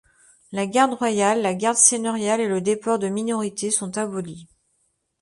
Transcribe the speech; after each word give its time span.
La 0.51 0.65
garde 0.65 0.95
royale, 0.95 1.43
la 1.43 1.53
garde 1.53 1.77
seigneuriale 1.77 2.41
et 2.41 2.47
le 2.47 2.59
déport 2.59 2.97
de 2.97 3.07
minorité 3.07 3.69
sont 3.69 3.99
abolis. 3.99 4.47